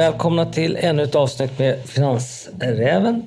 [0.00, 3.22] Välkomna till ännu ett avsnitt med Finansräven.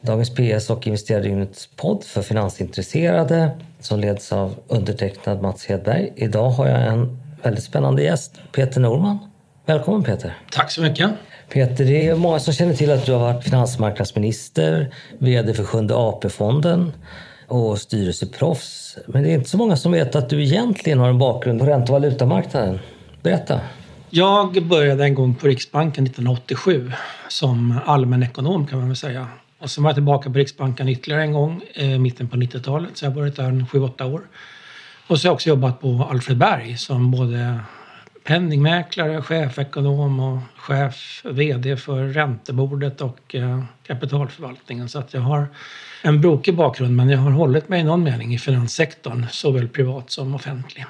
[0.00, 3.50] Dagens PS och investerardygnets podd för finansintresserade
[3.80, 6.12] som leds av undertecknad Mats Hedberg.
[6.16, 9.18] Idag har jag en väldigt spännande gäst, Peter Norman.
[9.66, 10.38] Välkommen Peter!
[10.52, 11.10] Tack så mycket!
[11.48, 15.94] Peter, det är många som känner till att du har varit finansmarknadsminister, VD för Sjunde
[15.96, 16.92] AP-fonden
[17.48, 18.98] och styrelseproffs.
[19.06, 21.66] Men det är inte så många som vet att du egentligen har en bakgrund på
[21.66, 22.78] ränte och valutamarknaden.
[23.22, 23.60] Berätta!
[24.14, 26.92] Jag började en gång på Riksbanken 1987
[27.28, 29.26] som allmän ekonom kan man väl säga.
[29.58, 33.04] Och sen var jag tillbaka på Riksbanken ytterligare en gång i mitten på 90-talet, så
[33.04, 34.22] jag har varit där 7-8 år.
[35.06, 37.60] Och så har jag också jobbat på Alfred Berg som både
[38.24, 44.88] penningmäklare, chefekonom och chef, VD för räntebordet och eh, kapitalförvaltningen.
[44.88, 45.46] Så att jag har
[46.02, 50.10] en brokig bakgrund men jag har hållit mig i någon mening i finanssektorn, såväl privat
[50.10, 50.86] som offentlig.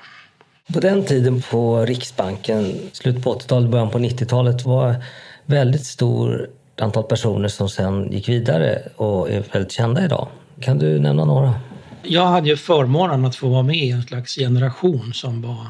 [0.66, 5.05] På den tiden på Riksbanken, slutet på 80-talet, början på 90-talet var
[5.46, 10.28] väldigt stor antal personer som sen gick vidare och är väldigt kända idag.
[10.60, 11.55] Kan du nämna några?
[12.02, 15.66] Jag hade ju förmånen att få vara med i en slags generation som var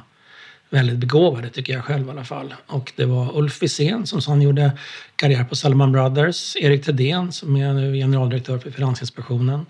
[0.70, 2.54] väldigt begåvade, tycker jag själv i alla fall.
[2.66, 4.72] Och det var Ulf Wisén som sen gjorde
[5.16, 9.66] karriär på Salomon Brothers, Erik Thedéen som är nu generaldirektör för Finansinspektionen,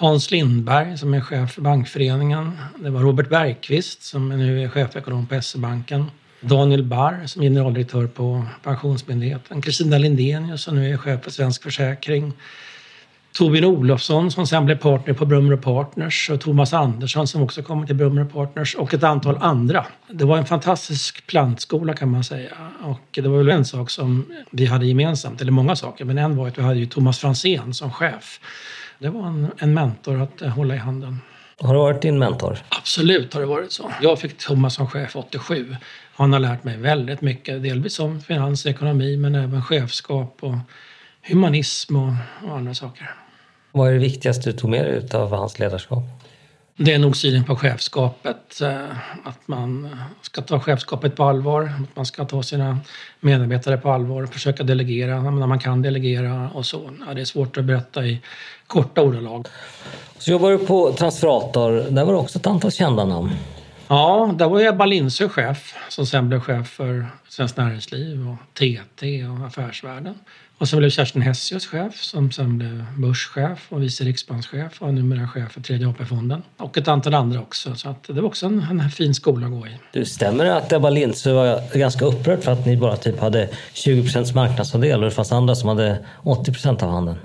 [0.00, 2.58] Hans Lindberg som är chef för Bankföreningen.
[2.76, 6.10] Det var Robert Bergqvist som nu är chefekonom på SE-banken.
[6.40, 9.62] Daniel Barr som är generaldirektör på Pensionsmyndigheten.
[9.62, 12.32] Kristina Lindenius som nu är chef för Svensk Försäkring.
[13.32, 17.86] Torbjörn Olofsson som sen blev partner på Brummer Partners och Thomas Andersson som också kommer
[17.86, 19.86] till Brummer Partners och ett antal andra.
[20.10, 24.26] Det var en fantastisk plantskola kan man säga och det var väl en sak som
[24.50, 27.74] vi hade gemensamt, eller många saker, men en var att vi hade ju Thomas Fransén
[27.74, 28.40] som chef.
[28.98, 31.20] Det var en, en mentor att hålla i handen.
[31.60, 32.58] Har det varit din mentor?
[32.68, 33.92] Absolut har det varit så.
[34.02, 35.76] Jag fick Thomas som chef 87.
[36.14, 40.54] Han har lärt mig väldigt mycket, delvis om finans och ekonomi men även chefskap och
[41.28, 42.12] humanism och,
[42.44, 43.10] och andra saker.
[43.72, 46.04] Vad är det viktigaste du tog med dig av hans ledarskap?
[46.80, 48.60] Det är nog synen på chefskapet.
[48.60, 48.90] Eh,
[49.24, 51.62] att man ska ta chefskapet på allvar.
[51.62, 52.78] Att man ska ta sina
[53.20, 56.90] medarbetare på allvar och försöka delegera när man kan delegera och så.
[57.06, 58.20] Ja, det är svårt att berätta i
[58.66, 59.46] korta ordalag.
[60.18, 61.90] Så jobbar du på Transferator.
[61.90, 63.30] Där var det också ett antal kända namn.
[63.88, 69.24] Ja, där var Ebba Lindsö chef som sen blev chef för Svenskt Näringsliv och TT
[69.24, 70.14] och Affärsvärlden.
[70.58, 75.28] Och sen blev Kerstin Hessius chef som sen blev börschef och vice riksbankschef och numera
[75.28, 76.42] chef för Tredje AP-fonden.
[76.56, 77.74] Och ett antal andra också.
[77.74, 79.70] Så att det var också en, en fin skola att gå i.
[79.92, 83.48] Du, stämmer det att Ebba Lindsö var ganska upprörd för att ni bara typ hade
[83.72, 84.02] 20
[84.34, 87.18] marknadsandel och det fanns andra som hade 80 procent av handeln?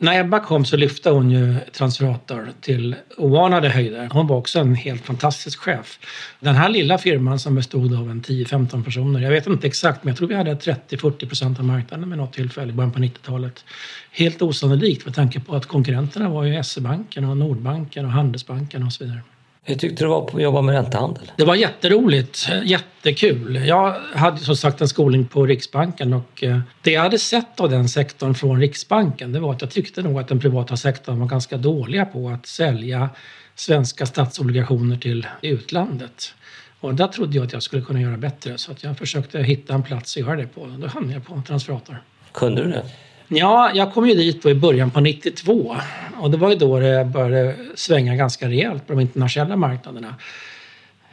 [0.00, 4.08] När Ebba kom så lyfte hon ju Transferator till oanade höjder.
[4.12, 5.98] Hon var också en helt fantastisk chef.
[6.40, 10.10] Den här lilla firman som bestod av en 10-15 personer, jag vet inte exakt men
[10.10, 13.64] jag tror vi hade 30-40 procent av marknaden med något tillfälle i början på 90-talet.
[14.10, 18.92] Helt osannolikt med tanke på att konkurrenterna var ju SE-banken och Nordbanken och Handelsbanken och
[18.92, 19.20] så vidare.
[19.62, 21.32] Hur tyckte du var på att jobba med räntehandel?
[21.36, 23.66] Det var jätteroligt, jättekul.
[23.66, 27.70] Jag hade som sagt en skolning på Riksbanken och eh, det jag hade sett av
[27.70, 31.26] den sektorn från Riksbanken det var att jag tyckte nog att den privata sektorn var
[31.26, 33.10] ganska dåliga på att sälja
[33.54, 36.34] svenska statsobligationer till utlandet.
[36.80, 39.74] Och där trodde jag att jag skulle kunna göra bättre så att jag försökte hitta
[39.74, 40.66] en plats att göra det på.
[40.66, 42.02] Då hamnade jag på Transferator.
[42.32, 42.84] Kunde du det?
[43.28, 45.76] Ja, jag kom ju dit då i början på 92
[46.20, 50.14] och det var ju då det började svänga ganska rejält på de internationella marknaderna.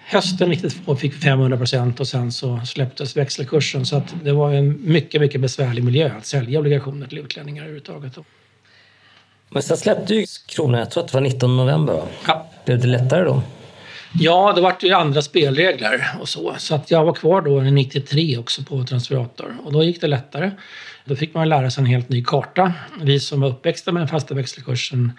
[0.07, 4.53] Hösten 92 fick vi 500 procent och sen så släpptes växelkursen så att det var
[4.53, 8.17] en mycket, mycket besvärlig miljö att sälja obligationer till utlänningar överhuvudtaget.
[9.49, 12.01] Men sen släppte ju kronan, jag tror att det var 19 november.
[12.27, 12.47] Ja.
[12.65, 13.41] Blev det lättare då?
[14.13, 16.55] Ja, det vart ju andra spelregler och så.
[16.57, 20.51] Så att jag var kvar då 93 också på Transferator och då gick det lättare.
[21.05, 22.73] Då fick man lära sig en helt ny karta.
[23.01, 25.11] Vi som var uppväxta med den fasta växelkursen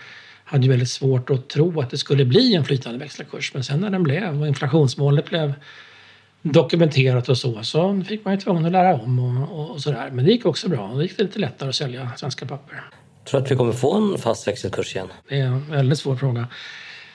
[0.45, 3.55] hade ju väldigt svårt att tro att det skulle bli en flytande växelkurs.
[3.55, 5.55] Men sen när den blev och inflationsmålet blev
[6.43, 10.11] dokumenterat och så, så fick man ju tvungen att lära om och, och, och sådär.
[10.13, 10.93] Men det gick också bra.
[10.95, 12.85] Då gick det lite lättare att sälja svenska papper.
[13.25, 15.09] Tror du att vi kommer få en fast växelkurs igen?
[15.29, 16.47] Det är en väldigt svår fråga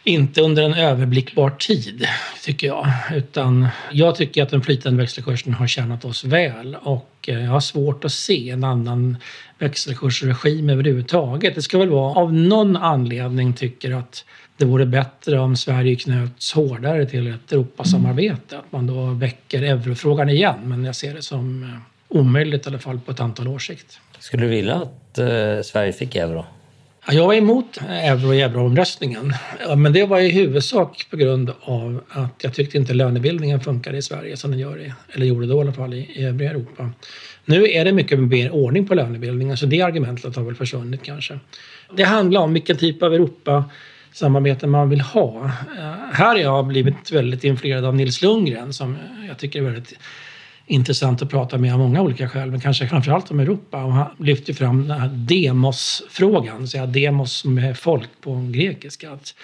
[0.03, 2.07] inte under en överblickbar tid,
[2.44, 2.88] tycker jag.
[3.13, 7.59] Utan jag tycker att den flytande växelkursen har tjänat oss väl och eh, jag har
[7.59, 9.18] svårt att se en annan
[9.57, 11.56] växelkursregim överhuvudtaget.
[11.56, 14.25] Det ska väl vara av någon anledning tycker att
[14.57, 18.57] det vore bättre om Sverige knöts hårdare till ett Europasamarbete.
[18.57, 20.56] Att man då väcker eurofrågan igen.
[20.63, 21.69] Men jag ser det som eh,
[22.18, 24.00] omöjligt i alla fall på ett antal års sikt.
[24.19, 26.45] Skulle du vilja att eh, Sverige fick euro?
[27.09, 29.33] Jag var emot euro och euroomröstningen.
[29.68, 33.98] Eh, men det var i huvudsak på grund av att jag tyckte inte lönebildningen funkade
[33.98, 36.89] i Sverige som den gör i, eller gjorde då i alla fall, i, övriga Europa.
[37.45, 41.39] Nu är det mycket mer ordning på lönebildningen så det argumentet har väl försvunnit kanske.
[41.95, 45.45] Det handlar om vilken typ av Europasamarbete man vill ha.
[45.77, 48.97] Eh, här har jag blivit väldigt influerad av Nils Lundgren som
[49.27, 49.94] jag tycker är väldigt
[50.71, 53.83] intressant att prata med av många olika skäl, men kanske framförallt om Europa.
[53.83, 59.12] Och han lyfter fram den här demos-frågan, så demos med folk på grekiska.
[59.12, 59.35] Att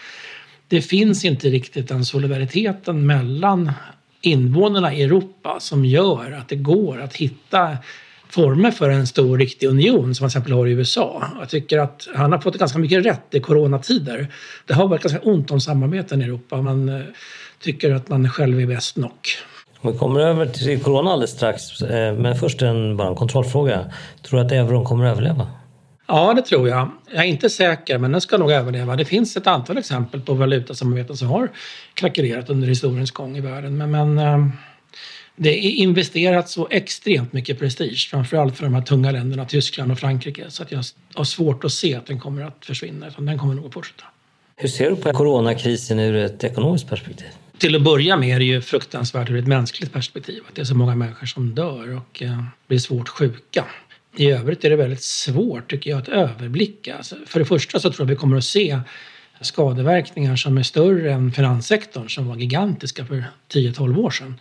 [0.67, 3.71] det finns inte riktigt den solidariteten mellan
[4.21, 7.77] invånarna i Europa som gör att det går att hitta
[8.29, 11.23] former för en stor riktig union som man till exempel har i USA.
[11.39, 14.27] Jag tycker att han har fått ganska mycket rätt i coronatider.
[14.65, 16.61] Det har varit ganska ont om samarbeten i Europa.
[16.61, 17.01] Man eh,
[17.59, 19.19] tycker att man själv är bäst nog.
[19.81, 23.91] Vi kommer över till corona alldeles strax, eh, men först en, bara en kontrollfråga.
[24.21, 25.47] Tror du att euron kommer att överleva?
[26.07, 26.89] Ja, det tror jag.
[27.13, 28.95] Jag är inte säker, men den ska nog överleva.
[28.95, 31.49] Det finns ett antal exempel på valutasamarbeten som har
[31.93, 33.77] krackelerat under historiens gång i världen.
[33.77, 34.47] Men, men eh,
[35.35, 39.99] det är investerat så extremt mycket prestige, framförallt för de här tunga länderna, Tyskland och
[39.99, 40.83] Frankrike, så att jag
[41.13, 44.03] har svårt att se att den kommer att försvinna, utan den kommer nog att fortsätta.
[44.55, 47.27] Hur ser du på coronakrisen ur ett ekonomiskt perspektiv?
[47.57, 50.43] Till att börja med är det ju fruktansvärt ur ett mänskligt perspektiv.
[50.49, 53.65] Att det är så många människor som dör och eh, blir svårt sjuka.
[54.15, 56.95] I övrigt är det väldigt svårt tycker jag att överblicka.
[56.97, 58.79] Alltså, för det första så tror jag vi kommer att se
[59.41, 63.23] skadeverkningar som är större än finanssektorn som var gigantiska för
[63.53, 64.39] 10-12 år sedan.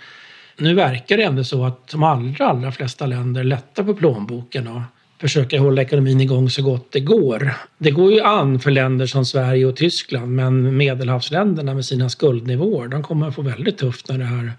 [0.56, 4.82] Nu verkar det ändå så att de allra, allra flesta länder lättar på plånboken och
[5.18, 7.54] försöker hålla ekonomin igång så gott det går.
[7.78, 12.88] Det går ju an för länder som Sverige och Tyskland men medelhavsländerna med sina skuldnivåer
[12.88, 14.52] de kommer att få väldigt tufft när det här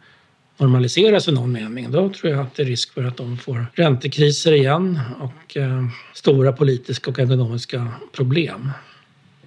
[0.58, 1.92] normaliseras i någon mening.
[1.92, 5.86] Då tror jag att det är risk för att de får räntekriser igen och eh,
[6.14, 8.72] stora politiska och ekonomiska problem.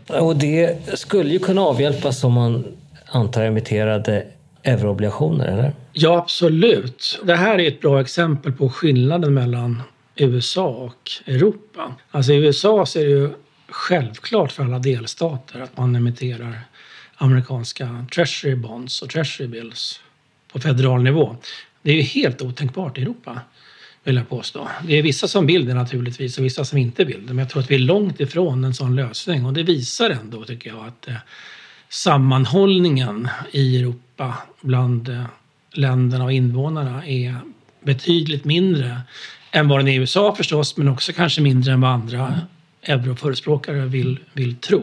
[0.09, 2.65] Och det skulle ju kunna avhjälpas om man
[3.07, 4.27] antar emitterade
[4.63, 5.73] euroobligationer, eller?
[5.93, 7.21] Ja, absolut.
[7.25, 9.83] Det här är ett bra exempel på skillnaden mellan
[10.21, 11.95] USA och Europa.
[12.11, 13.31] Alltså i USA så är det ju
[13.69, 16.61] självklart för alla delstater att man emitterar
[17.15, 20.01] amerikanska treasury bonds och treasury bills
[20.53, 21.37] på federal nivå.
[21.83, 23.41] Det är ju helt otänkbart i Europa,
[24.05, 24.69] vill jag påstå.
[24.83, 27.35] Det är vissa som vill det naturligtvis och vissa som inte vill det.
[27.35, 30.45] Men jag tror att vi är långt ifrån en sån lösning och det visar ändå,
[30.45, 31.15] tycker jag, att eh,
[31.89, 35.25] sammanhållningen i Europa bland eh,
[35.73, 37.37] länderna och invånarna är
[37.81, 39.01] betydligt mindre
[39.53, 42.41] än vad den är i USA förstås, men också kanske mindre än vad andra
[42.83, 44.83] euroförespråkare vill, vill tro.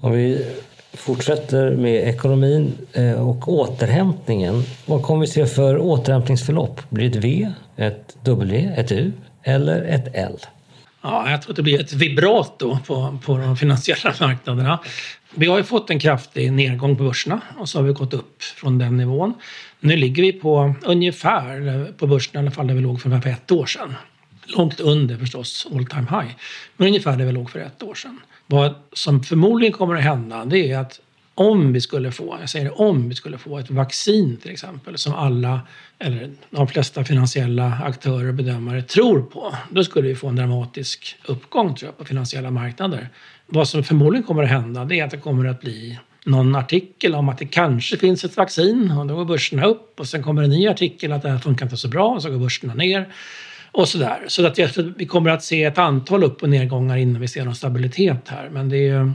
[0.00, 0.46] Om vi
[0.92, 4.62] fortsätter med ekonomin eh, och återhämtningen.
[4.86, 6.80] Vad kommer vi se för återhämtningsförlopp?
[6.90, 9.12] Blir det ett V, ett W, ett U
[9.42, 10.38] eller ett L?
[11.06, 14.78] Ja, jag tror att det blir ett vibrato på, på de finansiella marknaderna.
[15.34, 18.42] Vi har ju fått en kraftig nedgång på börserna och så har vi gått upp
[18.42, 19.34] från den nivån.
[19.80, 23.30] Nu ligger vi på ungefär, på börsen i alla fall, där vi låg för ungefär
[23.30, 23.94] ett år sedan.
[24.46, 26.34] Långt under förstås all time high,
[26.76, 28.20] men ungefär där vi låg för ett år sedan.
[28.46, 31.00] Vad som förmodligen kommer att hända det är att
[31.34, 35.14] om vi skulle få, jag säger om vi skulle få ett vaccin till exempel som
[35.14, 35.60] alla,
[35.98, 41.16] eller de flesta finansiella aktörer och bedömare tror på, då skulle vi få en dramatisk
[41.26, 43.08] uppgång tror jag, på finansiella marknader.
[43.46, 47.14] Vad som förmodligen kommer att hända det är att det kommer att bli någon artikel
[47.14, 50.42] om att det kanske finns ett vaccin och då går börserna upp och sen kommer
[50.42, 53.12] en ny artikel att det här funkar inte så bra och så går börserna ner
[53.72, 54.24] och sådär.
[54.28, 54.58] Så att
[54.96, 58.48] vi kommer att se ett antal upp och nedgångar innan vi ser någon stabilitet här.
[58.52, 59.12] Men det är,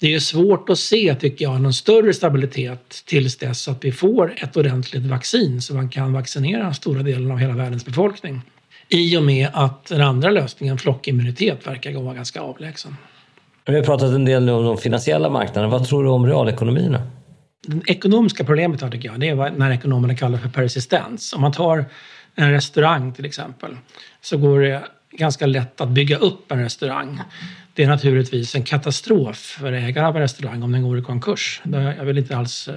[0.00, 4.34] det är svårt att se, tycker jag, någon större stabilitet tills dess att vi får
[4.36, 8.42] ett ordentligt vaccin så man kan vaccinera stora delen av hela världens befolkning.
[8.88, 12.96] I och med att den andra lösningen, flockimmunitet, verkar vara ganska avlägsen.
[13.66, 15.72] Vi har pratat en del nu om de finansiella marknaderna.
[15.72, 17.10] Vad tror du om realekonomierna?
[17.66, 21.32] Det ekonomiska problemet här tycker jag, det är vad när ekonomerna kallar för persistens.
[21.32, 21.84] Om man tar
[22.34, 23.76] en restaurang till exempel
[24.20, 27.20] så går det ganska lätt att bygga upp en restaurang.
[27.76, 31.62] Det är naturligtvis en katastrof för ägaren av en restaurang om den går i konkurs.
[31.72, 32.74] Jag vill inte alls eh,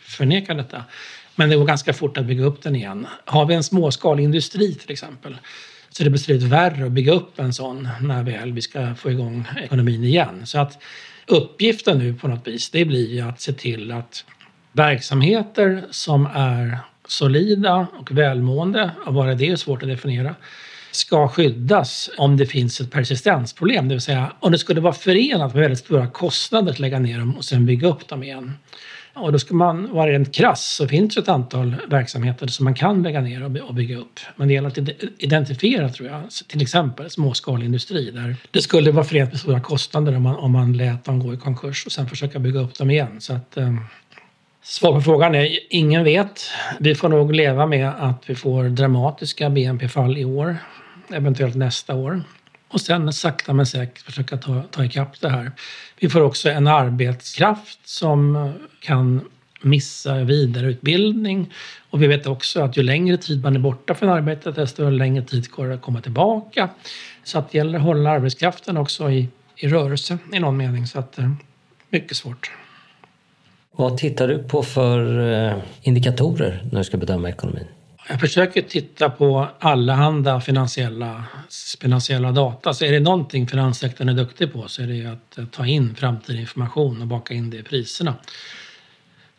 [0.00, 0.84] förneka detta.
[1.34, 3.06] Men det går ganska fort att bygga upp den igen.
[3.24, 5.36] Har vi en småskalig industri till exempel
[5.90, 9.10] så är det betydligt värre att bygga upp en sån när väl vi ska få
[9.10, 10.46] igång ekonomin igen.
[10.46, 10.78] Så att
[11.26, 14.24] uppgiften nu på något vis det blir att se till att
[14.72, 16.78] verksamheter som är
[17.08, 20.34] solida och välmående, och bara det är svårt att definiera,
[20.96, 23.88] ska skyddas om det finns ett persistensproblem.
[23.88, 27.18] Det vill säga om det skulle vara förenat med väldigt stora kostnader att lägga ner
[27.18, 28.52] dem och sen bygga upp dem igen.
[29.14, 32.74] Och då ska man vara rent krass så finns det ett antal verksamheter som man
[32.74, 34.20] kan lägga ner och bygga upp.
[34.36, 34.78] Men det gäller att
[35.18, 40.16] identifiera, tror jag, till exempel småskalig industri där det skulle vara förenat med stora kostnader
[40.16, 42.90] om man, om man lät dem gå i konkurs och sen försöka bygga upp dem
[42.90, 43.20] igen.
[43.20, 43.74] Så att, eh,
[44.68, 46.40] Svar på frågan är ingen vet.
[46.80, 50.56] Vi får nog leva med att vi får dramatiska BNP-fall i år,
[51.12, 52.22] eventuellt nästa år.
[52.68, 55.52] Och sen sakta men säkert försöka ta, ta ikapp det här.
[56.00, 59.20] Vi får också en arbetskraft som kan
[59.62, 61.52] missa vidareutbildning.
[61.90, 65.24] Och vi vet också att ju längre tid man är borta från arbetet desto längre
[65.24, 66.68] tid går det att komma tillbaka.
[67.24, 70.86] Så att det gäller att hålla arbetskraften också i, i rörelse i någon mening.
[70.86, 71.36] Så att, är
[71.90, 72.50] mycket svårt.
[73.72, 77.66] Vad tittar du på för eh, indikatorer när du ska bedöma ekonomin?
[78.08, 81.24] Jag försöker titta på allehanda finansiella,
[81.80, 82.74] finansiella data.
[82.74, 85.94] Så är det någonting finanssektorn är duktig på så är det att eh, ta in
[85.94, 88.14] framtida information och baka in det i priserna.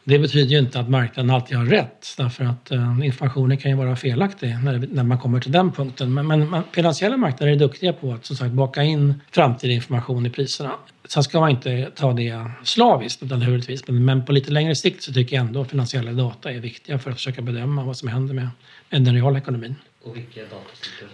[0.10, 3.78] Det betyder ju inte att marknaden alltid har rätt därför att eh, informationen kan ju
[3.78, 6.14] vara felaktig när, när man kommer till den punkten.
[6.14, 10.30] Men, men finansiella marknader är duktiga på att som sagt baka in framtida information i
[10.30, 10.72] priserna.
[11.08, 15.14] Sen ska man inte ta det slaviskt naturligtvis, men, men på lite längre sikt så
[15.14, 18.34] tycker jag ändå att finansiella data är viktiga för att försöka bedöma vad som händer
[18.34, 18.50] med,
[18.90, 19.76] med den reala ekonomin.
[20.04, 20.56] Och vilka data?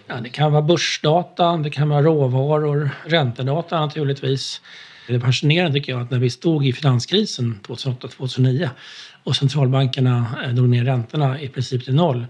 [0.07, 4.62] Ja, det kan vara börsdata, det kan vara råvaror, räntedata naturligtvis.
[5.07, 8.69] Det är fascinerande tycker jag att när vi stod i finanskrisen 2008-2009
[9.24, 12.25] och centralbankerna eh, drog ner räntorna i princip till noll,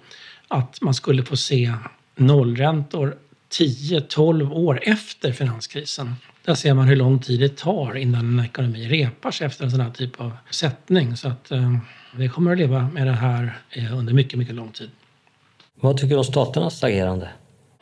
[0.48, 1.74] att man skulle få se
[2.16, 3.16] nollräntor
[3.52, 6.16] 10-12 år efter finanskrisen.
[6.46, 9.72] Där ser man hur lång tid det tar innan en ekonomi repar sig efter en
[9.72, 11.18] sån här typ av sättning.
[11.18, 11.78] Så att eh,
[12.16, 14.90] vi kommer att leva med det här eh, under mycket, mycket lång tid.
[15.76, 17.30] Vad tycker du om staternas agerande?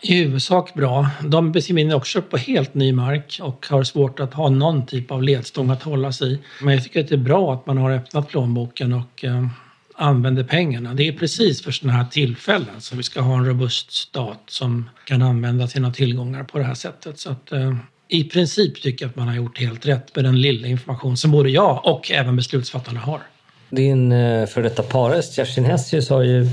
[0.04, 1.10] I huvudsak bra.
[1.24, 5.12] De befinner sig också på helt ny mark och har svårt att ha någon typ
[5.12, 6.40] av ledstång att hålla sig i.
[6.62, 9.48] Men jag tycker att det är bra att man har öppnat plånboken och eh,
[9.96, 10.94] använder pengarna.
[10.94, 14.90] Det är precis för sådana här tillfällen som vi ska ha en robust stat som
[15.06, 17.20] kan använda sina tillgångar på det här sättet.
[17.20, 17.76] Så att, eh,
[18.08, 21.32] i princip tycker jag att man har gjort helt rätt med den lilla information som
[21.32, 23.22] både jag och även beslutsfattarna har.
[23.72, 26.48] Din eh, för detta parest, Kerstin Hessius, har ju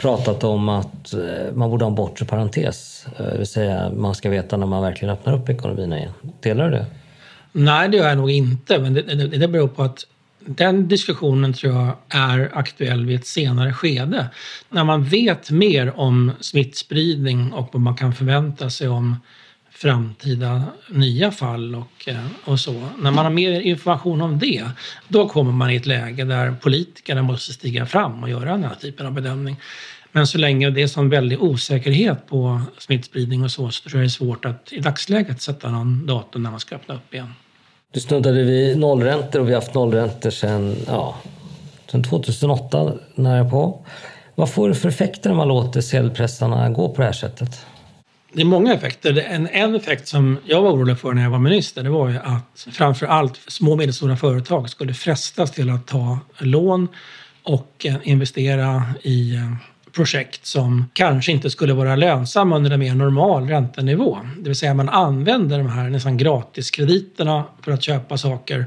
[0.00, 1.20] pratat om att eh,
[1.54, 3.06] man borde ha en bortre parentes.
[3.18, 6.12] Eh, det vill säga man ska veta när man verkligen öppnar upp ekonomin igen.
[6.40, 6.86] Delar du det?
[7.52, 8.78] Nej, det gör jag nog inte.
[8.78, 10.06] Men det, det, det beror på att
[10.46, 14.26] den diskussionen tror jag är aktuell vid ett senare skede.
[14.68, 19.16] När man vet mer om smittspridning och vad man kan förvänta sig om
[19.78, 22.88] framtida nya fall och, eh, och så.
[22.98, 24.64] När man har mer information om det,
[25.08, 28.74] då kommer man i ett läge där politikerna måste stiga fram och göra den här
[28.74, 29.56] typen av bedömning.
[30.12, 34.02] Men så länge det är sån väldig osäkerhet på smittspridning och så, så tror jag
[34.02, 37.34] det är svårt att i dagsläget sätta någon datum när man ska öppna upp igen.
[37.92, 41.16] Du snuddade vid nollräntor och vi har haft nollräntor sedan, ja,
[41.90, 43.86] sedan 2008 nära på.
[44.34, 47.66] Vad får det för effekter när man låter sedelpressarna gå på det här sättet?
[48.32, 49.24] Det är många effekter.
[49.28, 52.18] En, en effekt som jag var orolig för när jag var minister det var ju
[52.18, 56.88] att framför allt små och medelstora företag skulle frestas till att ta lån
[57.42, 59.52] och eh, investera i eh,
[59.92, 64.18] projekt som kanske inte skulle vara lönsamma under en mer normal räntenivå.
[64.38, 68.66] Det vill säga man använder de här nästan gratiskrediterna för att köpa saker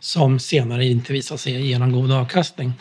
[0.00, 2.72] som senare inte visar sig ge någon god avkastning.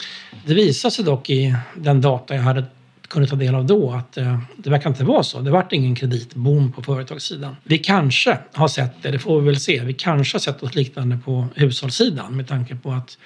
[0.45, 2.65] Det visade sig dock i den data jag hade
[3.07, 5.41] kunde ta del av då att eh, det verkar inte vara så.
[5.41, 7.55] Det vart ingen kreditboom på företagssidan.
[7.63, 9.83] Vi kanske har sett det, det får vi väl se.
[9.83, 13.17] Vi kanske har sett något liknande på hushållssidan med tanke på att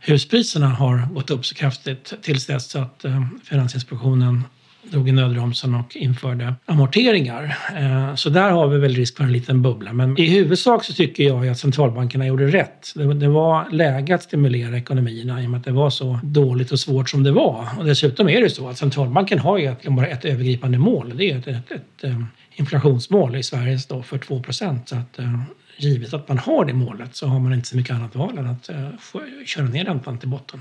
[0.00, 4.44] huspriserna har gått upp så kraftigt tills dess att eh, Finansinspektionen
[4.82, 7.56] drog i nödbromsen och införde amorteringar.
[7.76, 9.92] Eh, så där har vi väl risk för en liten bubbla.
[9.92, 12.92] Men i huvudsak så tycker jag att centralbankerna gjorde rätt.
[12.94, 16.80] Det var läge att stimulera ekonomierna i och med att det var så dåligt och
[16.80, 17.68] svårt som det var.
[17.78, 21.12] Och dessutom är det så att centralbanken har ju egentligen bara ett övergripande mål.
[21.16, 22.22] Det är ett, ett, ett eh,
[22.54, 24.88] inflationsmål i Sverige då för 2 procent.
[24.88, 25.42] Så att eh,
[25.76, 28.46] givet att man har det målet så har man inte så mycket annat val än
[28.46, 28.70] att
[29.46, 30.60] köra ner räntan till botten.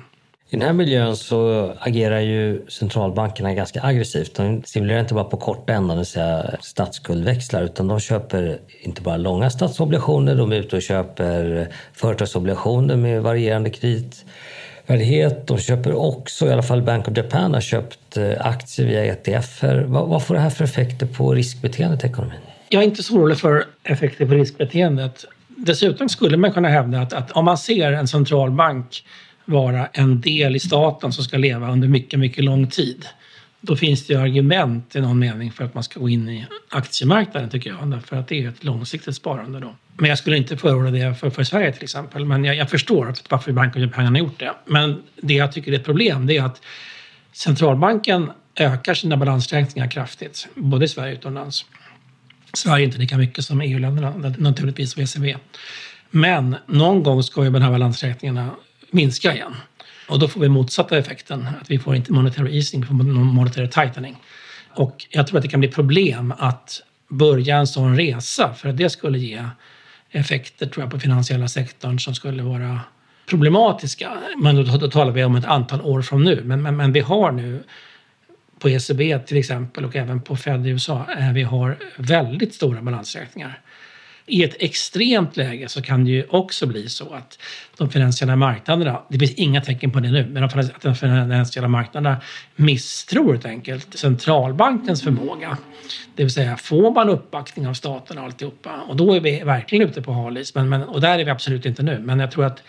[0.53, 4.35] I den här miljön så agerar ju centralbankerna ganska aggressivt.
[4.35, 9.01] De stimulerar inte bara på korta ändan, det vill säga statsskuldväxlar, utan de köper inte
[9.01, 15.47] bara långa statsobligationer, de är ute och köper företagsobligationer med varierande kreditvärdighet.
[15.47, 19.85] De köper också, i alla fall Bank of Japan har köpt eh, aktier via ETFer.
[19.87, 22.39] Vad, vad får det här för effekter på riskbeteendet i ekonomin?
[22.69, 25.25] Jag är inte så orolig för effekter på riskbeteendet.
[25.47, 29.03] Dessutom skulle man kunna hävda att, att om man ser en centralbank
[29.51, 33.05] vara en del i staten som ska leva under mycket, mycket lång tid.
[33.61, 36.45] Då finns det ju argument i någon mening för att man ska gå in i
[36.69, 39.75] aktiemarknaden tycker jag, för att det är ett långsiktigt sparande då.
[39.97, 42.25] Men jag skulle inte förorda det för, för Sverige till exempel.
[42.25, 44.53] Men jag, jag förstår varför Bank of Japan har gjort det.
[44.65, 46.61] Men det jag tycker är ett problem det är att
[47.33, 51.65] centralbanken ökar sina balansräkningar kraftigt, både i Sverige och utomlands.
[52.53, 55.37] Sverige inte lika mycket som EU-länderna naturligtvis och ECB.
[56.09, 58.49] Men någon gång ska ju de här balansräkningarna
[58.91, 59.55] minska igen.
[60.07, 63.67] Och då får vi motsatta effekten, att vi får inte monetary easing, vi får monetary
[63.67, 64.17] tightening.
[64.73, 68.77] Och jag tror att det kan bli problem att börja en sån resa för att
[68.77, 69.45] det skulle ge
[70.11, 72.79] effekter tror jag, på finansiella sektorn som skulle vara
[73.25, 74.11] problematiska.
[74.37, 76.41] Men då, då talar vi om ett antal år från nu.
[76.45, 77.63] Men, men, men vi har nu
[78.59, 82.81] på ECB till exempel och även på Fed i USA, eh, vi har väldigt stora
[82.81, 83.59] balansräkningar.
[84.25, 87.39] I ett extremt läge så kan det ju också bli så att
[87.77, 92.21] de finansiella marknaderna, det finns inga tecken på det nu, men att de finansiella marknaderna
[92.55, 95.57] misstror helt enkelt centralbankens förmåga.
[96.15, 98.81] Det vill säga, får man uppbackning av staten och alltihopa?
[98.87, 101.65] Och då är vi verkligen ute på halis, men, men, och där är vi absolut
[101.65, 101.99] inte nu.
[101.99, 102.63] Men jag tror att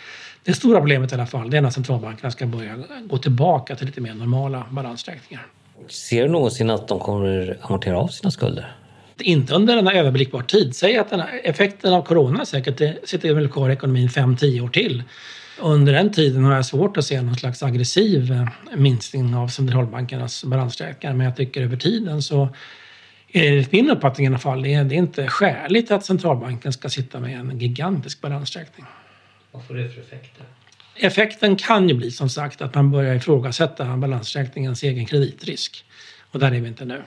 [0.45, 3.87] det stora problemet i alla fall, det är när centralbankerna ska börja gå tillbaka till
[3.87, 5.47] lite mer normala balansräkningar.
[5.89, 8.77] Ser du någonsin att de kommer amortera av sina skulder?
[9.23, 10.77] Inte under en överblickbar tid.
[10.77, 15.03] Säg att den effekten av corona säkert sitter väl kvar i ekonomin 5-10 år till.
[15.61, 20.45] Under den tiden har jag svårt att se någon slags aggressiv eh, minskning av centralbankernas
[20.45, 21.15] balansräkningar.
[21.15, 22.49] Men jag tycker över tiden så
[23.35, 27.41] Enligt min uppfattning i alla fall, det är inte skäligt att centralbanken ska sitta med
[27.41, 28.87] en gigantisk balansräkning.
[29.53, 30.45] Vad får det för effekter?
[30.97, 35.85] Effekten kan ju bli som sagt att man börjar ifrågasätta balansräkningens egen kreditrisk.
[36.31, 37.03] Och där är vi inte nu.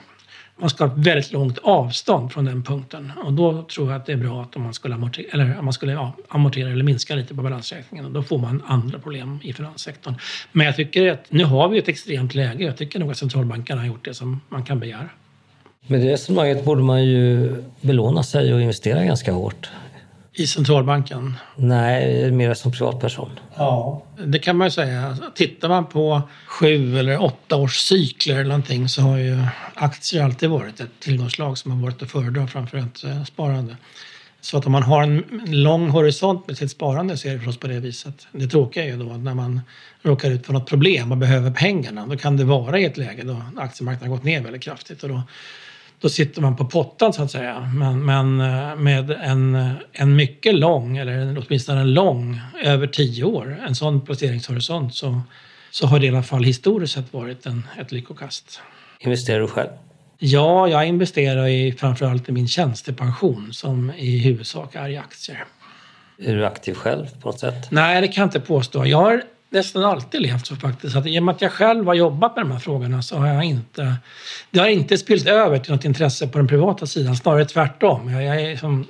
[0.58, 4.06] Man ska ha ett väldigt långt avstånd från den punkten och då tror jag att
[4.06, 7.14] det är bra att om man skulle amortera eller, man skulle, ja, amortera eller minska
[7.14, 8.12] lite på balansräkningen.
[8.12, 10.14] Då får man andra problem i finanssektorn.
[10.52, 12.64] Men jag tycker att nu har vi ett extremt läge.
[12.64, 15.08] Jag tycker nog att centralbankerna har gjort det som man kan begära.
[15.86, 19.70] Med det resonemanget borde man ju belåna sig och investera ganska hårt.
[20.38, 21.34] I centralbanken?
[21.56, 23.30] Nej, mer som privatperson.
[23.56, 25.18] Ja, det kan man ju säga.
[25.34, 29.38] Tittar man på sju eller åtta års cykler eller någonting så har ju
[29.74, 33.76] aktier alltid varit ett tillgångslag som har varit att föredra framför ett eh, sparande.
[34.40, 37.56] Så att om man har en lång horisont med sitt sparande så är det förstås
[37.56, 38.26] på det viset.
[38.32, 39.60] Det tråkiga är ju då att när man
[40.02, 43.22] råkar ut för något problem och behöver pengarna då kan det vara i ett läge
[43.22, 45.22] då aktiemarknaden har gått ner väldigt kraftigt och då
[46.00, 47.70] då sitter man på pottan så att säga.
[47.74, 53.62] Men, men eh, med en, en mycket lång, eller åtminstone en lång, över tio år,
[53.68, 55.20] en sån placeringshorisont så,
[55.70, 58.60] så har det i alla fall historiskt sett varit en, ett lyckokast.
[59.00, 59.68] Investerar du själv?
[60.18, 65.44] Ja, jag investerar i framförallt i min tjänstepension som i huvudsak är i aktier.
[66.18, 67.70] Är du aktiv själv på något sätt?
[67.70, 68.86] Nej, det kan jag inte påstå.
[68.86, 70.96] Jag har nästan alltid levt så faktiskt.
[70.96, 73.26] Att I och med att jag själv har jobbat med de här frågorna så har
[73.26, 73.94] jag inte...
[74.50, 78.10] Det har inte spillt över till något intresse på den privata sidan, snarare tvärtom.
[78.10, 78.86] Jag, jag, som,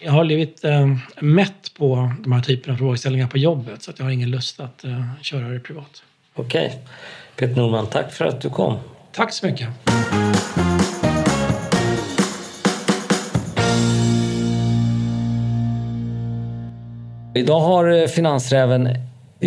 [0.00, 3.98] jag har blivit eh, mätt på de här typerna av frågeställningar på jobbet så att
[3.98, 6.02] jag har ingen lust att eh, köra det privat.
[6.34, 6.78] Okej.
[7.36, 8.78] Peter Norman, tack för att du kom.
[9.12, 9.68] Tack så mycket.
[17.36, 18.88] Idag har eh, Finansräven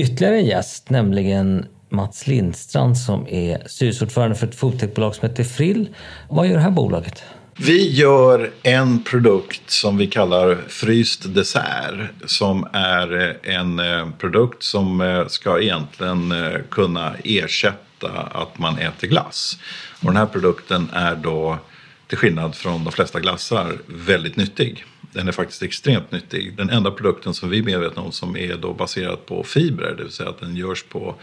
[0.02, 5.90] ytterligare en gäst, nämligen Mats Lindstrand som är styrelseordförande för ett foodtechbolag som heter Frill.
[6.30, 7.24] Vad gör det här bolaget?
[7.60, 14.64] Vi gör en produkt som vi kallar fryst dessert som är eh, en eh, produkt
[14.64, 16.34] som eh, ska egentligen
[16.70, 19.58] kunna ersätta att man äter glass.
[20.00, 21.58] Och den här produkten är då
[22.08, 24.86] till skillnad från de flesta glassar väldigt nyttig.
[25.18, 26.58] Den är faktiskt extremt nyttig.
[26.58, 30.04] Den enda produkten som vi är medvetna om som är då baserad på fibrer, det
[30.04, 31.16] vill säga att den görs på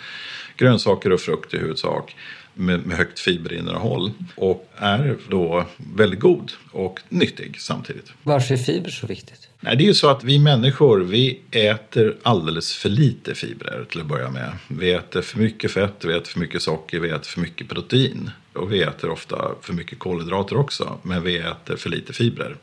[0.56, 2.16] grönsaker och frukt i huvudsak
[2.54, 8.12] med, med högt fiberinnehåll och är då väldigt god och nyttig samtidigt.
[8.22, 9.48] Varför är fiber så viktigt?
[9.60, 14.00] Nej, det är ju så att vi människor vi äter alldeles för lite fibrer till
[14.00, 14.52] att börja med.
[14.68, 18.30] Vi äter för mycket fett, vi äter för mycket socker, vi äter för mycket protein.
[18.52, 22.56] Och vi äter ofta för mycket kolhydrater också, men vi äter för lite fibrer.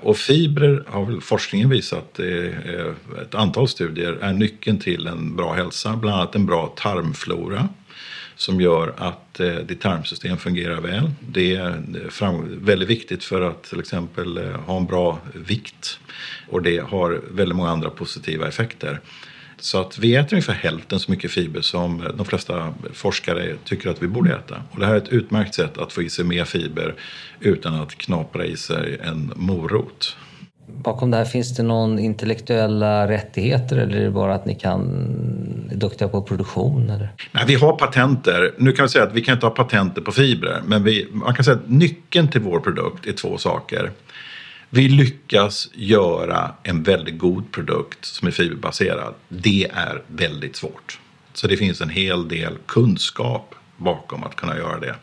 [0.00, 2.18] Och fibrer har väl forskningen visat,
[3.22, 5.96] ett antal studier, är nyckeln till en bra hälsa.
[5.96, 7.68] Bland annat en bra tarmflora
[8.36, 11.10] som gör att eh, ditt tarmsystem fungerar väl.
[11.20, 11.82] Det är
[12.60, 15.98] väldigt viktigt för att till exempel eh, ha en bra vikt
[16.48, 19.00] och det har väldigt många andra positiva effekter.
[19.58, 24.02] Så att vi äter ungefär hälften så mycket fiber som de flesta forskare tycker att
[24.02, 24.62] vi borde äta.
[24.70, 26.94] Och det här är ett utmärkt sätt att få i sig mer fiber
[27.40, 30.16] utan att knapra i sig en morot.
[30.66, 34.82] Bakom det här finns det någon intellektuella rättigheter eller är det bara att ni kan,
[35.72, 36.90] är duktiga på produktion?
[36.90, 37.08] Eller?
[37.32, 38.54] Nej, vi har patenter.
[38.58, 41.34] Nu kan vi säga att vi kan inte ha patenter på fibrer men vi, man
[41.34, 43.90] kan säga att nyckeln till vår produkt är två saker.
[44.70, 49.14] Vi lyckas göra en väldigt god produkt som är fiberbaserad.
[49.28, 50.98] Det är väldigt svårt.
[51.32, 54.94] Så det finns en hel del kunskap bakom att kunna göra det.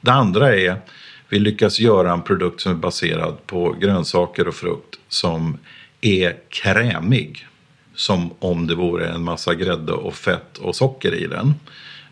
[0.00, 0.80] Det andra är
[1.28, 5.58] vi lyckas göra en produkt som är baserad på grönsaker och frukt som
[6.00, 7.46] är krämig.
[7.94, 11.54] Som om det vore en massa grädde och fett och socker i den.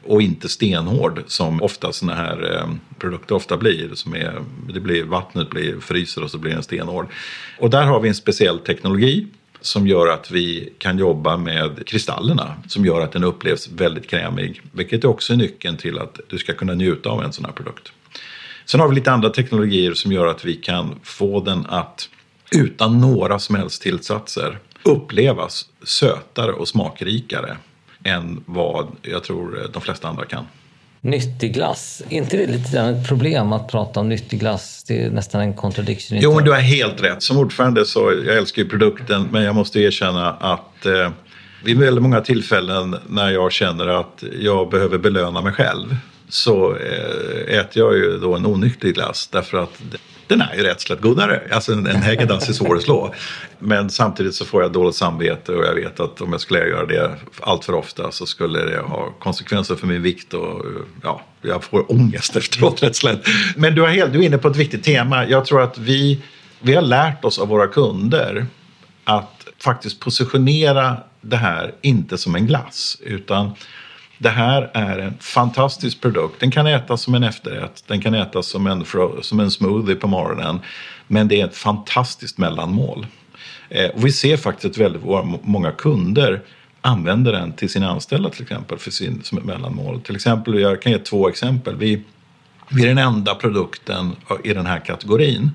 [0.04, 3.90] Och inte stenhård som ofta såna här eh, produkter ofta blir.
[3.94, 7.06] Som är, det blir, vattnet blir, fryser och så blir den stenhård.
[7.58, 9.26] Och där har vi en speciell teknologi
[9.60, 14.60] som gör att vi kan jobba med kristallerna som gör att den upplevs väldigt krämig.
[14.72, 17.92] Vilket också är nyckeln till att du ska kunna njuta av en sån här produkt.
[18.64, 22.08] Sen har vi lite andra teknologier som gör att vi kan få den att
[22.50, 27.56] utan några som helst tillsatser upplevas sötare och smakrikare
[28.04, 30.44] än vad jag tror de flesta andra kan.
[31.00, 34.84] Nyttig glass, inte det lite grann ett problem att prata om nyttig glass?
[34.88, 36.18] Det är nästan en contradiction.
[36.20, 37.22] Jo, men du har helt rätt.
[37.22, 41.10] Som ordförande så, jag älskar ju produkten, men jag måste erkänna att eh,
[41.64, 45.96] vid väldigt många tillfällen när jag känner att jag behöver belöna mig själv
[46.28, 49.82] så eh, äter jag ju då en onyttig glass därför att
[50.28, 51.42] den är ju rätt slätt godare.
[51.50, 53.14] Alltså en, en Häagen-Dazs är svår att slå.
[53.58, 56.86] Men samtidigt så får jag dåligt samvete och jag vet att om jag skulle göra
[56.86, 60.64] det allt för ofta så skulle det ha konsekvenser för min vikt och
[61.02, 63.20] ja, jag får ångest efteråt rätt slätt.
[63.56, 65.26] Men du, har helt, du är inne på ett viktigt tema.
[65.26, 66.22] Jag tror att vi,
[66.60, 68.46] vi har lärt oss av våra kunder
[69.04, 73.50] att faktiskt positionera det här inte som en glass utan
[74.18, 76.40] det här är en fantastisk produkt.
[76.40, 78.84] Den kan ätas som en efterrätt, den kan ätas som en,
[79.22, 80.60] som en smoothie på morgonen.
[81.06, 83.06] Men det är ett fantastiskt mellanmål.
[83.68, 85.02] Eh, och vi ser faktiskt att väldigt
[85.42, 86.40] många kunder
[86.80, 90.00] använder den till sina anställda till exempel för sin, som ett mellanmål.
[90.00, 91.76] Till exempel, jag kan ge två exempel.
[91.76, 92.02] Vi,
[92.68, 95.50] vi är den enda produkten i den här kategorin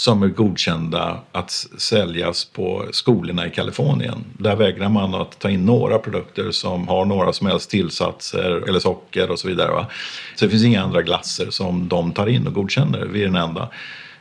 [0.00, 4.24] som är godkända att säljas på skolorna i Kalifornien.
[4.38, 8.78] Där vägrar man att ta in några produkter som har några som helst tillsatser eller
[8.78, 9.70] socker och så vidare.
[9.70, 9.86] Va?
[10.36, 13.06] Så det finns inga andra glasser som de tar in och godkänner.
[13.06, 13.68] Vi är den enda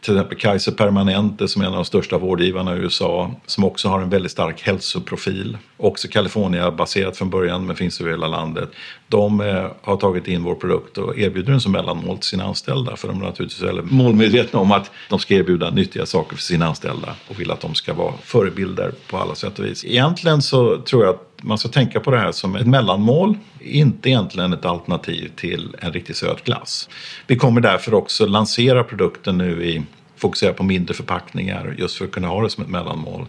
[0.01, 3.87] till exempel Kaiser Permanente som är en av de största vårdgivarna i USA som också
[3.87, 5.57] har en väldigt stark hälsoprofil.
[5.77, 8.69] Också California-baserat från början men finns över hela landet.
[9.07, 12.95] De eh, har tagit in vår produkt och erbjuder den som mellanmål till sina anställda
[12.95, 16.65] för de är naturligtvis väldigt målmedvetna om att de ska erbjuda nyttiga saker för sina
[16.65, 19.85] anställda och vill att de ska vara förebilder på alla sätt och vis.
[19.85, 24.09] Egentligen så tror jag att man ska tänka på det här som ett mellanmål, inte
[24.09, 26.89] egentligen ett alternativ till en riktigt söt glass.
[27.27, 29.83] Vi kommer därför också lansera produkten nu i,
[30.17, 33.25] fokusera på mindre förpackningar just för att kunna ha det som ett mellanmål.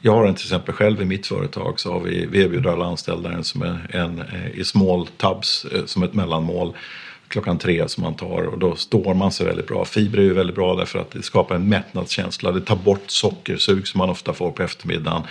[0.00, 2.84] Jag har den till exempel själv i mitt företag så har vi, vi erbjuder alla
[2.84, 4.24] anställda en, som en, en
[4.54, 6.74] i small tubs eh, som ett mellanmål
[7.28, 9.84] klockan tre som man tar och då står man sig väldigt bra.
[9.84, 12.52] Fiber är ju väldigt bra därför att det skapar en mättnadskänsla.
[12.52, 15.22] Det tar bort sockersug som man ofta får på eftermiddagen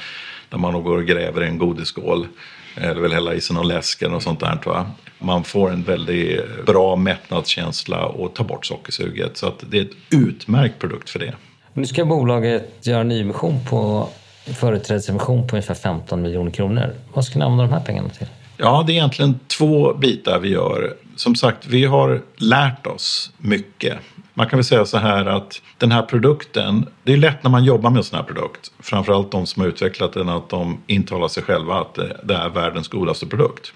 [0.49, 2.27] när man går och gräver i en godisskål
[2.75, 4.59] eller vill hälla i sig någon läsk eller något sånt där.
[4.65, 4.91] Va?
[5.19, 9.37] Man får en väldigt bra mättnadskänsla och tar bort sockersuget.
[9.37, 11.33] Så att det är ett utmärkt produkt för det.
[11.73, 14.09] Nu ska bolaget göra nyemission på
[14.59, 16.93] företrädesemission på ungefär 15 miljoner kronor.
[17.13, 18.27] Vad ska ni använda de här pengarna till?
[18.57, 20.93] Ja, det är egentligen två bitar vi gör.
[21.15, 23.97] Som sagt, vi har lärt oss mycket
[24.39, 27.63] man kan väl säga så här att den här produkten, det är lätt när man
[27.63, 31.27] jobbar med en sån här produkt, framförallt de som har utvecklat den, att de intalar
[31.27, 33.73] sig själva att det är världens godaste produkt.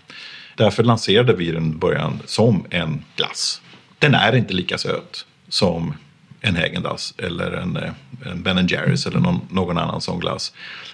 [0.56, 3.62] Därför lanserade vi den i början som en glass.
[4.00, 5.94] Den är inte lika söt som
[6.44, 7.92] en Häagen-Dazs eller en, eh,
[8.32, 10.54] en Ben Jerrys eller någon, någon annan sån glass.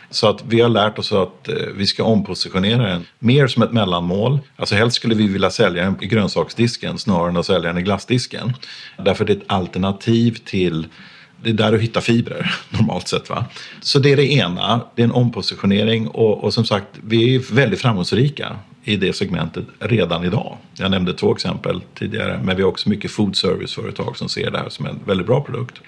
[0.10, 3.72] Så att vi har lärt oss att eh, vi ska ompositionera den mer som ett
[3.72, 4.40] mellanmål.
[4.56, 7.82] Alltså helst skulle vi vilja sälja den i grönsaksdisken snarare än att sälja den i
[7.82, 8.54] glassdisken.
[8.98, 10.88] Därför det är ett alternativ till
[11.44, 13.30] det är där du hittar fibrer normalt sett.
[13.30, 13.46] Va?
[13.82, 17.54] Så det är det ena, det är en ompositionering och, och som sagt vi är
[17.54, 18.56] väldigt framgångsrika
[18.90, 20.58] i det segmentet redan idag.
[20.74, 24.58] Jag nämnde två exempel tidigare men vi har också mycket food service-företag som ser det
[24.58, 25.82] här som en väldigt bra produkt.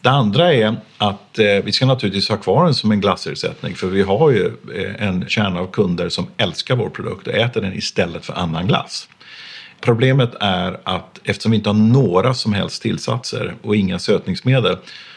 [0.00, 3.86] Det andra är att eh, vi ska naturligtvis ha kvar den som en glassersättning för
[3.86, 7.72] vi har ju eh, en kärna av kunder som älskar vår produkt och äter den
[7.72, 9.08] istället för annan glass.
[9.80, 14.76] Problemet är att eftersom vi inte har några som helst tillsatser och inga sötningsmedel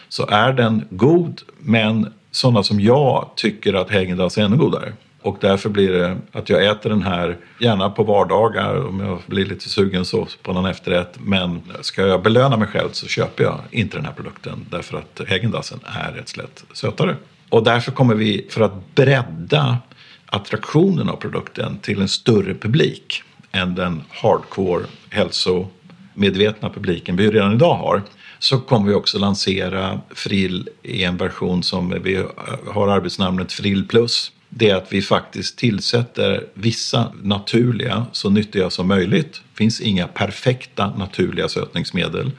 [0.10, 4.94] så är den god men sådana som jag tycker att Häagen-Dazs är ännu godare.
[5.22, 9.46] Och därför blir det att jag äter den här, gärna på vardagar om jag blir
[9.46, 11.18] lite sugen så på någon efterrätt.
[11.20, 15.22] Men ska jag belöna mig själv så köper jag inte den här produkten därför att
[15.28, 17.16] häggendassen är rätt slätt sötare.
[17.50, 19.78] Och därför kommer vi, för att bredda
[20.26, 27.76] attraktionen av produkten till en större publik än den hardcore hälsomedvetna publiken vi redan idag
[27.76, 28.02] har
[28.40, 32.24] så kommer vi också lansera Frill i en version som vi
[32.68, 34.32] har arbetsnamnet Frill Plus.
[34.54, 39.34] Det är att vi faktiskt tillsätter vissa naturliga, så nyttiga som möjligt.
[39.34, 42.32] Det finns inga perfekta naturliga sötningsmedel.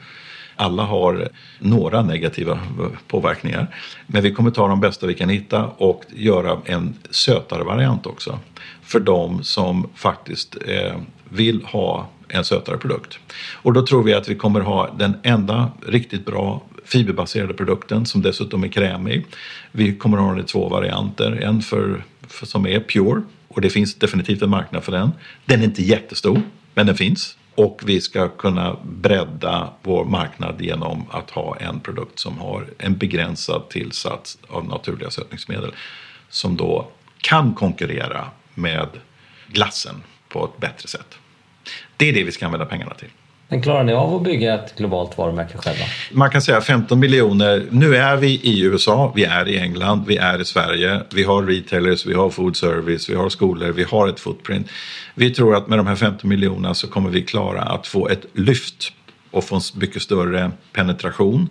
[0.55, 2.59] Alla har några negativa
[3.07, 3.75] påverkningar.
[4.07, 8.39] Men vi kommer ta de bästa vi kan hitta och göra en sötare variant också.
[8.83, 10.95] För de som faktiskt eh,
[11.29, 13.19] vill ha en sötare produkt.
[13.53, 16.61] Och då tror vi att vi kommer ha den enda riktigt bra
[16.93, 19.25] fiberbaserade produkten som dessutom är krämig.
[19.71, 21.31] Vi kommer ha den i två varianter.
[21.31, 25.11] En för, för, som är pure och det finns definitivt en marknad för den.
[25.45, 26.41] Den är inte jättestor,
[26.73, 27.37] men den finns.
[27.55, 32.97] Och vi ska kunna bredda vår marknad genom att ha en produkt som har en
[32.97, 35.71] begränsad tillsats av naturliga sötningsmedel
[36.29, 38.87] som då kan konkurrera med
[39.47, 39.95] glassen
[40.29, 41.17] på ett bättre sätt.
[41.97, 43.09] Det är det vi ska använda pengarna till.
[43.47, 45.83] Men klarar ni av att bygga ett globalt varumärke själva?
[46.11, 47.65] Man kan säga 15 miljoner.
[47.69, 51.01] Nu är vi i USA, vi är i England, vi är i Sverige.
[51.13, 54.67] Vi har retailers, vi har food service, vi har skolor, vi har ett footprint.
[55.15, 58.25] Vi tror att med de här 15 miljonerna så kommer vi klara att få ett
[58.33, 58.93] lyft
[59.31, 61.49] och få en mycket större penetration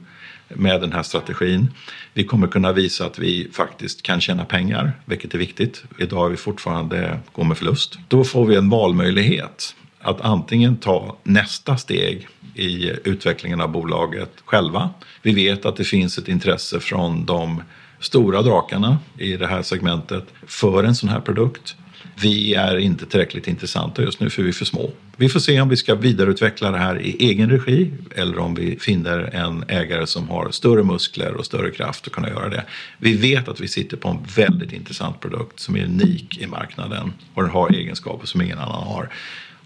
[0.49, 1.69] med den här strategin.
[2.15, 5.85] Vi kommer kunna visa att vi faktiskt kan tjäna pengar, vilket är viktigt.
[5.99, 7.99] Idag är vi fortfarande går med förlust.
[8.09, 14.91] Då får vi en valmöjlighet att antingen ta nästa steg i utvecklingen av bolaget själva.
[15.23, 17.63] Vi vet att det finns ett intresse från de
[18.01, 21.77] stora drakarna i det här segmentet för en sån här produkt.
[22.15, 24.91] Vi är inte tillräckligt intressanta just nu för vi är för små.
[25.17, 28.79] Vi får se om vi ska vidareutveckla det här i egen regi eller om vi
[28.79, 32.65] finner en ägare som har större muskler och större kraft att kunna göra det.
[32.99, 37.13] Vi vet att vi sitter på en väldigt intressant produkt som är unik i marknaden
[37.35, 39.09] och den har egenskaper som ingen annan har.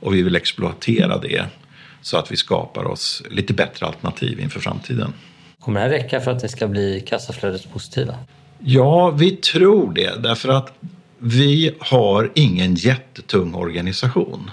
[0.01, 1.45] Och vi vill exploatera det
[2.03, 5.13] så att vi skapar oss lite bättre alternativ inför framtiden.
[5.61, 8.15] Kommer det här räcka för att det ska bli kassaflödespositiva?
[8.59, 10.73] Ja, vi tror det därför att
[11.19, 14.51] vi har ingen jättetung organisation.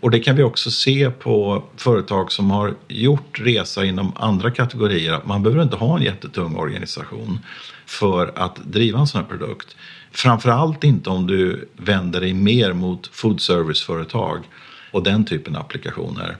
[0.00, 5.20] Och det kan vi också se på företag som har gjort resa inom andra kategorier.
[5.24, 7.40] Man behöver inte ha en jättetung organisation
[7.86, 9.76] för att driva en sån här produkt.
[10.12, 14.44] Framförallt inte om du vänder dig mer mot food service-företag
[14.90, 16.36] och den typen av applikationer.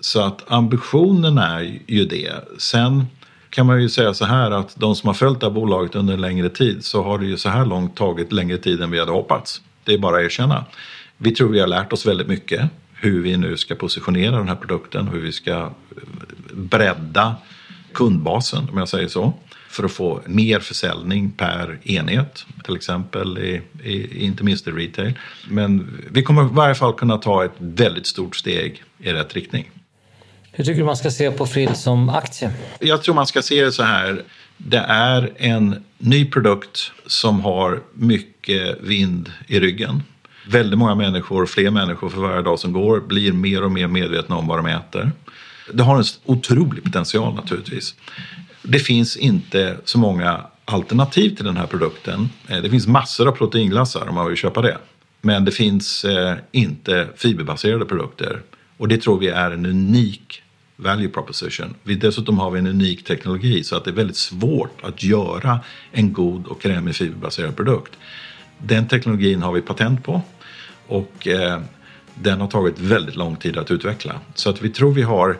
[0.00, 2.32] Så att ambitionen är ju det.
[2.58, 3.06] Sen
[3.50, 6.14] kan man ju säga så här att de som har följt det här bolaget under
[6.14, 8.98] en längre tid så har det ju så här långt tagit längre tid än vi
[8.98, 9.62] hade hoppats.
[9.84, 10.64] Det är bara att erkänna.
[11.16, 14.56] Vi tror vi har lärt oss väldigt mycket hur vi nu ska positionera den här
[14.56, 15.70] produkten, hur vi ska
[16.52, 17.34] bredda
[17.92, 19.32] kundbasen om jag säger så
[19.70, 25.12] för att få mer försäljning per enhet, till exempel, i, i, inte minst i retail.
[25.48, 29.70] Men vi kommer i varje fall kunna ta ett väldigt stort steg i rätt riktning.
[30.52, 32.52] Hur tycker du man ska se på Frill som aktie?
[32.80, 34.22] Jag tror man ska se det så här.
[34.56, 40.02] Det är en ny produkt som har mycket vind i ryggen.
[40.46, 44.36] Väldigt många människor, fler människor för varje dag som går, blir mer och mer medvetna
[44.36, 45.12] om vad de äter.
[45.72, 47.94] Det har en otrolig potential naturligtvis.
[48.62, 52.28] Det finns inte så många alternativ till den här produkten.
[52.48, 54.78] Eh, det finns massor av proteinglassar om man vill köpa det.
[55.20, 58.42] Men det finns eh, inte fiberbaserade produkter.
[58.76, 60.42] Och det tror vi är en unik
[60.76, 61.74] value proposition.
[61.84, 65.60] dessutom har vi en unik teknologi så att det är väldigt svårt att göra
[65.92, 67.92] en god och krämig fiberbaserad produkt.
[68.58, 70.22] Den teknologin har vi patent på
[70.86, 71.60] och eh,
[72.14, 74.14] den har tagit väldigt lång tid att utveckla.
[74.34, 75.38] Så att vi tror vi har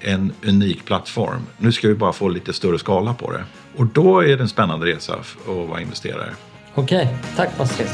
[0.00, 1.46] en unik plattform.
[1.58, 3.44] Nu ska vi bara få lite större skala på det.
[3.76, 6.30] Och då är det en spännande resa att vara investerare.
[6.74, 7.88] Okej, tack Patrik.